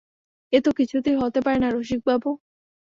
এ 0.53 0.59
তো 0.65 0.71
কিছুতেই 0.79 1.19
হতে 1.21 1.39
পারে 1.45 1.57
না 1.59 1.69
রসিকবাবু! 1.69 2.29